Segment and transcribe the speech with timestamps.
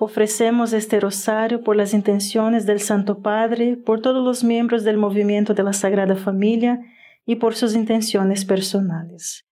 [0.00, 5.54] Ofrecemos este rosario por las intenciones del Santo Padre, por todos los miembros del movimiento
[5.54, 6.80] de la Sagrada Familia
[7.24, 9.44] y por sus intenciones personales.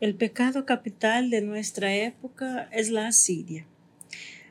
[0.00, 3.66] El pecado capital de nuestra época es la asidia.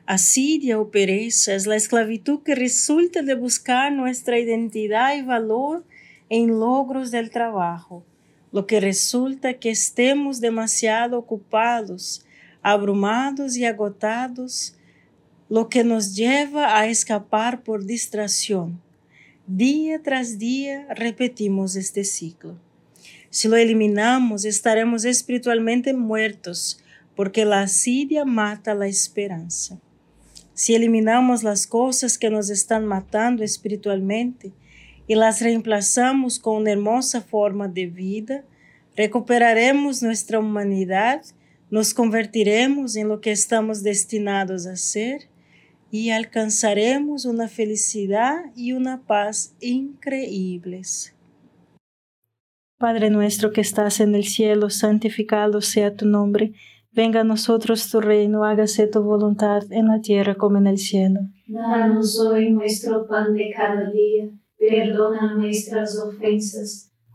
[0.06, 5.84] Asidia o pereza es la esclavitud que resulta de buscar nuestra identidad y valor
[6.28, 8.06] en logros del trabajo,
[8.52, 12.24] lo que resulta que estemos demasiado ocupados
[12.70, 14.74] abrumados y agotados,
[15.48, 18.78] lo que nos lleva a escapar por distracción.
[19.46, 22.58] Día tras día repetimos este ciclo.
[23.30, 26.84] Si lo eliminamos, estaremos espiritualmente muertos,
[27.16, 29.80] porque la asidia mata la esperanza.
[30.52, 34.52] Si eliminamos las cosas que nos están matando espiritualmente
[35.06, 38.44] y las reemplazamos con una hermosa forma de vida,
[38.94, 41.22] recuperaremos nuestra humanidad
[41.70, 45.28] nos convertiremos en lo que estamos destinados a ser
[45.90, 51.14] y alcanzaremos una felicidad y una paz increíbles.
[52.78, 56.52] Padre nuestro que estás en el cielo, santificado sea tu nombre.
[56.92, 61.20] Venga a nosotros tu reino, hágase tu voluntad en la tierra como en el cielo.
[61.46, 66.92] Danos hoy nuestro pan de cada día, perdona nuestras ofensas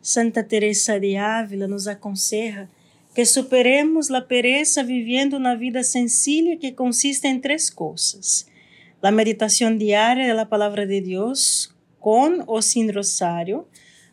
[0.00, 2.68] Santa Teresa de Ávila nos aconseja
[3.14, 8.46] que superemos la pereza viviendo una vida sencilla que consiste en tres cosas.
[9.02, 13.68] La meditación diaria de la palabra de Dios con o sin rosario,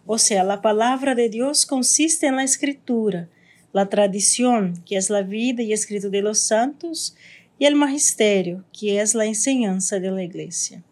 [0.07, 3.27] o sea, la palabra de Dios consiste en la escritura,
[3.73, 7.15] la tradición, que es la vida y escrito de los santos,
[7.57, 10.83] y el magisterio, que es la enseñanza de la iglesia.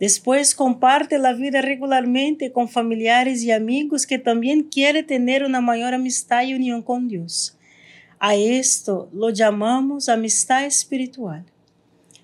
[0.00, 5.94] Después comparte la vida regularmente con familiares y amigos que también quieren tener una mayor
[5.94, 7.56] amistad y unión con Dios.
[8.18, 11.44] A esto lo llamamos amistad espiritual.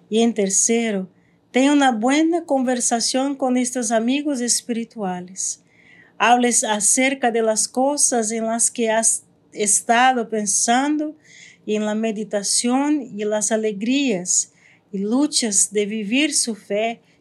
[0.08, 1.08] Y en tercero,
[1.52, 5.62] tenha una buena conversación con estos amigos espirituales.
[6.18, 11.14] Hables acerca de las cosas en las que has estado pensando
[11.66, 14.52] en la meditación y las alegrías
[14.92, 17.00] y luchas de vivir su fe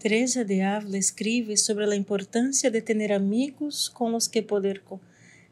[0.00, 4.82] Teresa de Ávila escribe sobre la importancia de tener amigos con los que poder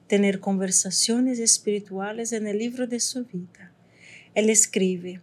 [0.07, 3.75] tener conversaciones espirituales en el libro de su vida.
[4.35, 5.21] Él escribe,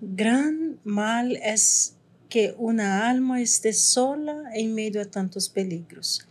[0.00, 1.94] gran mal es
[2.28, 6.26] que una alma esté sola en medio a tantos peligros.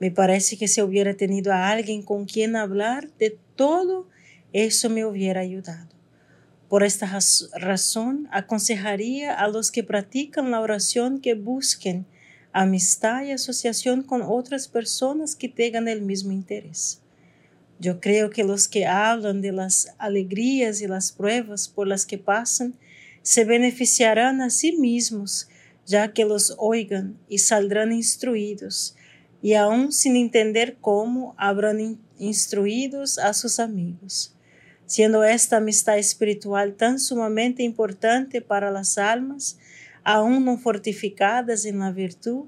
[0.00, 4.08] Me parece que si hubiera tenido a alguien con quien hablar de todo,
[4.54, 5.93] eso me hubiera ayudado.
[6.74, 7.20] Por esta
[7.54, 12.04] razón, aconsejaría a los que practican la oración que busquen
[12.52, 17.00] amistad y asociación con otras personas que tengan el mismo interés.
[17.78, 22.18] Yo creo que los que hablan de las alegrías y las pruebas por las que
[22.18, 22.74] pasan
[23.22, 25.46] se beneficiarán a sí mismos,
[25.86, 28.96] ya que los oigan y saldrán instruidos,
[29.40, 34.33] y aún sin entender cómo habrán instruidos a sus amigos.
[34.86, 39.58] Siendo esta amistad espiritual tan sumamente importante para las almas,
[40.02, 42.44] aún no fortificadas en la virtud,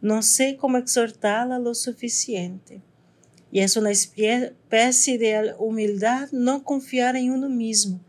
[0.00, 2.80] no sé cómo exhortarla lo suficiente.
[3.52, 8.00] Y es una especie de humildad no confiar en uno mismo,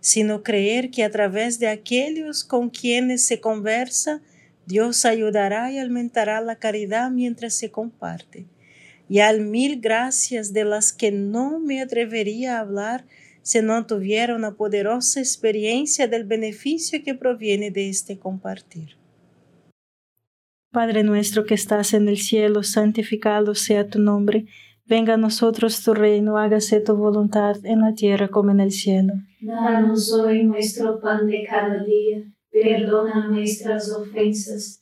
[0.00, 4.20] sino creer que a través de aquellos con quienes se conversa,
[4.66, 8.46] Dios ayudará y aumentará la caridad mientras se comparte.
[9.12, 13.04] Y al mil gracias de las que no me atrevería a hablar
[13.42, 18.96] si no tuviera una poderosa experiencia del beneficio que proviene de este compartir.
[20.70, 24.46] Padre nuestro que estás en el cielo, santificado sea tu nombre
[24.86, 29.12] Venga a nosotros tu reino, hágase tu voluntad en la tierra como en el cielo.
[29.40, 34.81] Danos hoy nuestro pan de cada día, perdona nuestras ofensas,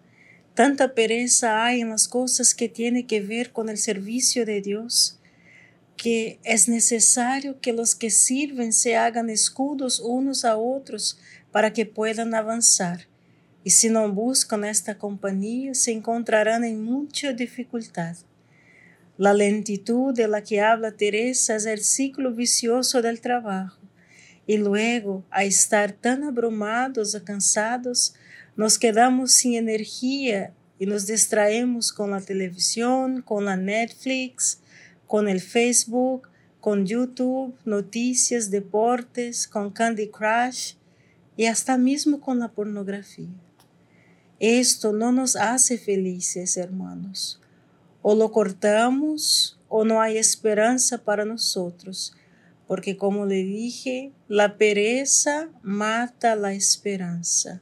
[0.53, 5.17] Tanta pereza hay en las cosas que tienen que ver con el servicio de Dios,
[5.95, 11.19] que es necesario que los que sirven se hagan escudos unos a otros
[11.51, 13.07] para que puedan avanzar.
[13.63, 18.17] Y si no buscan esta compañía, se encontrarán en mucha dificultad.
[19.17, 23.77] La lentitud de la que habla Teresa es el ciclo vicioso del trabajo.
[24.47, 28.15] Y luego, a estar tan abrumados o cansados,
[28.55, 34.59] nos quedamos sin energía y nos distraemos con la televisión, con la Netflix,
[35.07, 36.27] con el Facebook,
[36.59, 40.73] con YouTube, noticias, deportes, con Candy Crush
[41.35, 43.29] y hasta mismo con la pornografía.
[44.39, 47.39] Esto no nos hace felices, hermanos.
[48.01, 52.13] O lo cortamos o no hay esperanza para nosotros,
[52.67, 57.61] porque como le dije, la pereza mata la esperanza.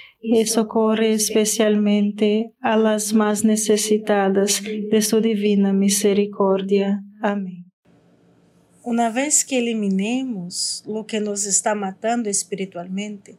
[0.21, 7.03] y socorre especialmente a las más necesitadas de su divina misericordia.
[7.21, 7.65] Amén.
[8.83, 13.37] Una vez que eliminemos lo que nos está matando espiritualmente,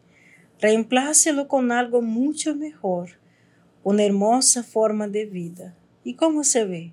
[0.61, 3.21] reemplácelo con algo mucho mejor,
[3.83, 5.77] una hermosa forma de vida.
[6.05, 6.93] ¿Y cómo se ve?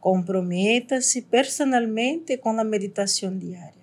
[0.00, 3.77] Comprométase personalmente con la meditación diaria.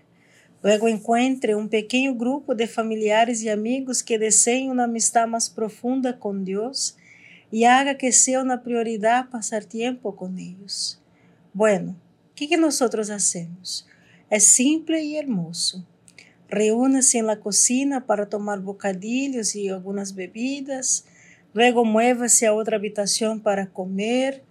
[0.66, 6.18] Luego encuentre un pequeño grupo de familiares y amigos que deseen una amistad más profunda
[6.18, 6.98] con Dios
[7.52, 11.00] y haga que sea una prioridad pasar tiempo con ellos.
[11.54, 11.96] Bueno,
[12.34, 13.88] ¿qué que nosotros hacemos?
[14.32, 15.86] Es simple y hermoso.
[16.50, 21.06] Reúnase en la cocina para tomar bocadillos y algunas bebidas,
[21.54, 24.42] luego muévase a otra habitación para comer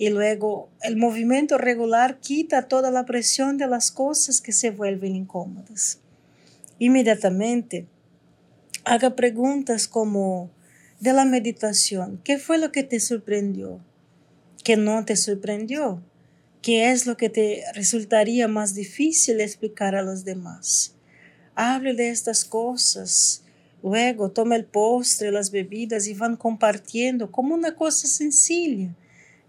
[0.00, 5.14] y luego el movimiento regular quita toda la presión de las cosas que se vuelven
[5.14, 5.98] incómodas.
[6.78, 7.86] Inmediatamente,
[8.86, 10.50] haga preguntas como
[11.00, 13.78] de la meditación, ¿qué fue lo que te sorprendió?
[14.64, 16.02] ¿Qué no te sorprendió?
[16.62, 20.94] ¿Qué es lo que te resultaría más difícil explicar a los demás?
[21.54, 23.42] Hable de estas cosas.
[23.82, 28.94] Luego tome el postre, las bebidas y van compartiendo como una cosa sencilla,